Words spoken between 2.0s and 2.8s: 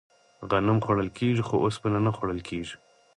نه خوړل کیږي.